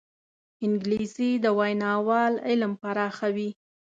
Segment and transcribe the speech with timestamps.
[0.65, 3.49] انګلیسي د ویناوال علم پراخوي